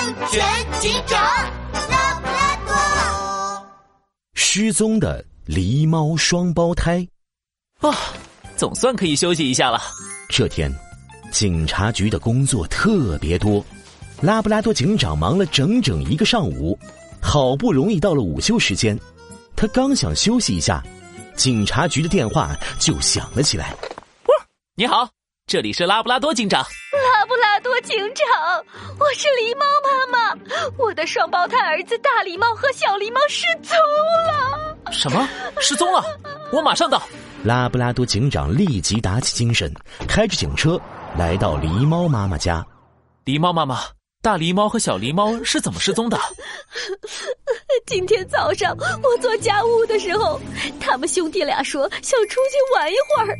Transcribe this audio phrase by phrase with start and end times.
[0.00, 0.42] 安全
[0.80, 1.20] 警长
[1.90, 3.66] 拉布拉多。
[4.32, 7.06] 失踪的狸猫双胞胎。
[7.80, 7.94] 啊，
[8.56, 9.78] 总算可以休息一下了。
[10.30, 10.74] 这天，
[11.30, 13.62] 警察局的工作特别多，
[14.22, 16.78] 拉布拉多警长忙了整整一个上午，
[17.20, 18.98] 好不容易到了午休时间，
[19.54, 20.82] 他刚想休息一下，
[21.36, 23.76] 警察局的电话就响了起来。
[24.76, 25.06] 你好，
[25.46, 26.62] 这里是拉布拉多警长。
[26.62, 27.78] 拉布拉多
[29.20, 30.40] 是狸猫妈妈，
[30.78, 33.76] 我的双胞胎儿子大狸猫和小狸猫失踪
[34.26, 34.74] 了。
[34.90, 35.28] 什么？
[35.60, 36.02] 失踪了？
[36.50, 37.02] 我马上到。
[37.44, 39.70] 拉布拉多警长立即打起精神，
[40.08, 40.80] 开着警车
[41.18, 42.66] 来到狸猫妈妈家。
[43.26, 43.80] 狸猫妈妈。
[44.22, 46.18] 大狸猫和小狸猫是怎么失踪的？
[47.90, 48.72] 今天早上
[49.02, 50.40] 我做家务的时候，
[50.80, 53.36] 他们兄弟俩说想出去玩一会儿。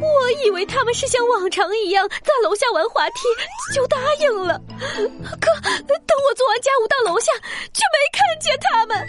[0.00, 4.60] 我以为他们是像往常一样在楼下玩滑梯，就答应了。
[4.80, 7.30] 可等我做完家务到楼下，
[7.72, 9.06] 却没看见他们。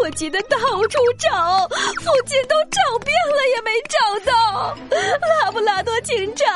[0.00, 0.56] 我急得到
[0.88, 1.68] 处找，
[2.02, 4.74] 附近都找遍了也没找到。
[5.42, 6.48] 拉布拉多警长，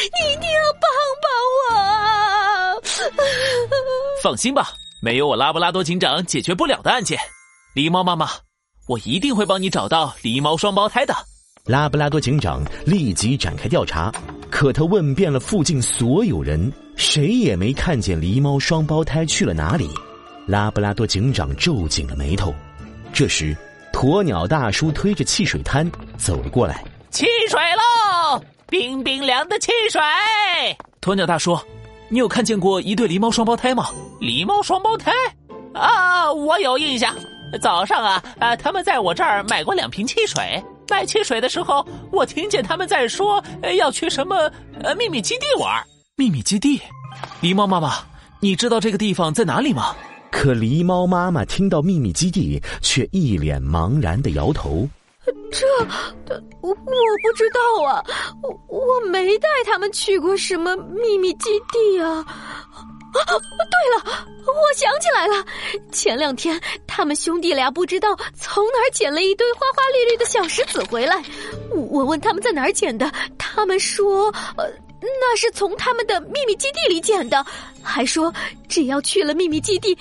[0.00, 0.88] 你一定要帮
[1.24, 1.26] 帮
[1.58, 2.76] 我啊！
[4.22, 4.72] 放心吧，
[5.04, 7.18] 没有我拉布拉多警长解决不了的案件。
[7.74, 8.26] 狸猫妈妈，
[8.88, 11.14] 我一定会帮你找到狸猫双胞胎的。
[11.66, 14.10] 拉布拉多警长立即展开调查，
[14.50, 19.90] 可他问遍了附近所有人，谁也没看见狸猫双胞胎去了哪里。
[20.46, 22.54] 拉布拉多警长皱紧了眉头。
[23.12, 23.54] 这时，
[23.92, 26.82] 鸵鸟大叔推着汽水摊走了过来
[27.12, 30.00] ：“汽水喽，冰冰凉的汽水！”
[31.02, 31.54] 鸵鸟大叔。
[32.14, 33.88] 你有看见过一对狸猫双胞胎吗？
[34.20, 35.10] 狸猫双胞胎
[35.72, 37.12] 啊，我有印象。
[37.60, 40.62] 早上啊，啊，他们在我这儿买过两瓶汽水。
[40.88, 43.42] 卖汽水的时候，我听见他们在说
[43.78, 44.48] 要去什么
[44.80, 45.84] 呃秘密基地玩。
[46.14, 46.80] 秘密基地？
[47.42, 47.94] 狸猫妈妈，
[48.38, 49.96] 你知道这个地方在哪里吗？
[50.30, 54.88] 可狸猫妈妈听到秘密基地，却一脸茫然的摇头。
[55.50, 55.66] 这，
[56.60, 56.74] 我我
[57.22, 58.02] 不知道啊，
[58.42, 62.24] 我我没带他们去过什么秘密基地啊。
[63.14, 65.44] 啊，对了，我想起来了，
[65.92, 71.22] 前两天他们兄弟俩不知道从哪儿捡了一堆花花绿绿的小石子回来，
[71.70, 74.68] 我问他们在哪儿捡的，他们说，呃，
[75.00, 77.46] 那是从他们的秘密基地里捡的，
[77.80, 78.34] 还说
[78.68, 79.96] 只要去了秘密基地。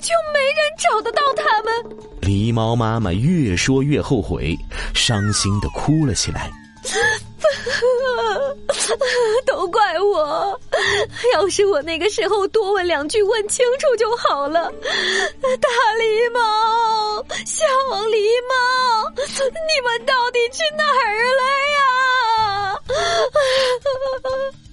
[0.00, 1.72] 就没人找得到他们。
[2.20, 4.56] 狸猫妈妈越说越后悔，
[4.94, 6.50] 伤心的哭了起来。
[9.46, 10.60] 都怪我！
[11.32, 14.70] 要是我那个时候多问两句，问清楚就好了。
[15.40, 15.68] 大
[15.98, 17.64] 狸猫、小
[18.08, 18.18] 狸
[18.48, 18.54] 猫，
[19.16, 21.42] 你们到底去哪儿了
[21.74, 21.78] 呀？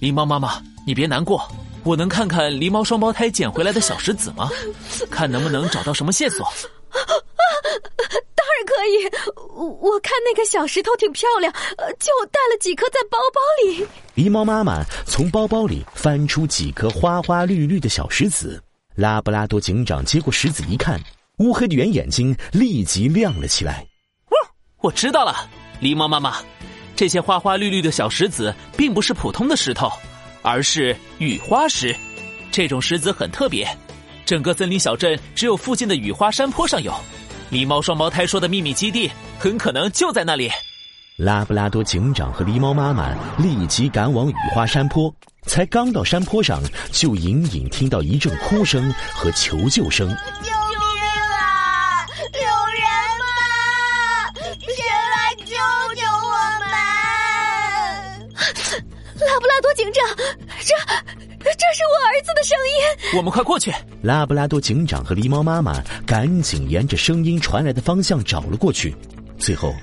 [0.00, 1.40] 狸猫妈妈，你别难过。
[1.84, 4.48] 我能看看狸猫双胞胎捡回来的小石子吗？
[5.10, 6.46] 看能不能找到什么线索。
[6.92, 11.52] 当然可以，我我看那个小石头挺漂亮，
[11.98, 13.86] 就带了几颗在包包里。
[14.14, 18.62] 狸猫妈妈从包包里翻出几颗花花绿绿的小石子，
[18.94, 21.00] 拉布拉多警长接过石子一看，
[21.38, 23.86] 乌黑的圆眼睛立即亮了起来。
[24.82, 25.48] 我知道了，
[25.80, 26.36] 狸猫妈妈，
[26.94, 29.90] 这些花花绿绿的小石子并不是普通的石头。
[30.42, 31.94] 而是雨花石，
[32.50, 33.66] 这种石子很特别，
[34.26, 36.92] 整个森林小镇只有附近的雨花山坡上有。
[37.50, 40.50] 狸猫双胞胎说的秘密基地很可能就在那里。
[41.16, 45.14] 拉布拉多警长和狸猫妈妈立即赶往雨花山坡，
[45.46, 50.08] 才刚到山坡上，就隐隐听到一阵哭声和求救声。
[59.32, 60.04] 拉布拉多警长，
[60.60, 60.74] 这
[61.54, 63.16] 这是我儿子的声音。
[63.16, 63.72] 我们快过去！
[64.02, 68.94] 拉布拉多警长和狸猫妈妈赶紧沿着声音传来的方向找了过去，
[69.38, 69.74] 最后，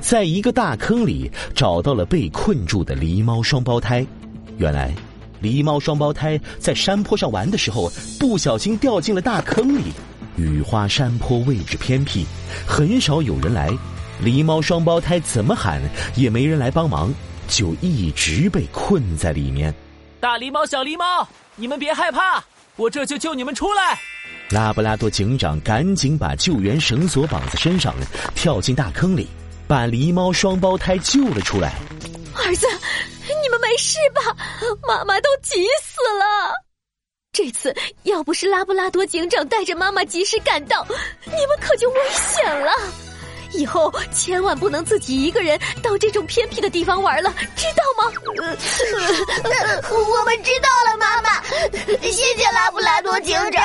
[0.00, 4.06] 在一个大坑里找到了被困住的狸猫双胞胎。
[4.56, 4.94] 原来，
[5.42, 9.92] 狸猫双胞胎在山坡上玩的时候，不小心掉进了大坑里。
[10.36, 12.24] 雨花山坡位置偏僻，
[12.66, 13.68] 很少有人来，
[14.24, 15.78] 狸猫双胞胎怎么喊
[16.16, 17.12] 也没人来帮忙。
[17.48, 19.74] 就一直被困在里面。
[20.20, 22.42] 大狸猫、小狸猫，你们别害怕，
[22.76, 23.98] 我这就救你们出来。
[24.50, 27.94] 拉布拉多警长赶紧把救援绳索绑在身上，
[28.34, 29.28] 跳进大坑里，
[29.66, 31.74] 把狸猫双胞胎救了出来。
[32.34, 32.66] 儿子，
[33.42, 34.20] 你们没事吧？
[34.86, 36.54] 妈妈都急死了。
[37.30, 37.74] 这次
[38.04, 40.86] 要不是拉布拉多警长带着妈妈及时赶到，
[41.24, 42.72] 你们可就危险了。
[43.52, 48.12] 以后千万不能自己一个人到这种偏僻的地方玩了，知道吗？
[48.36, 51.42] 呃 呃我们知道了，妈妈。
[52.02, 53.64] 谢谢拉布拉多警长。